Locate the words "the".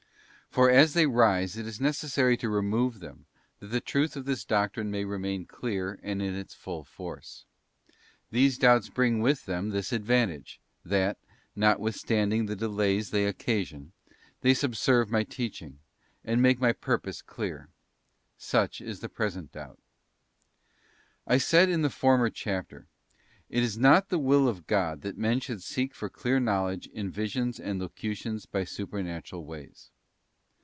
3.67-3.79, 12.47-12.57, 18.99-19.07, 21.81-21.89, 24.09-24.19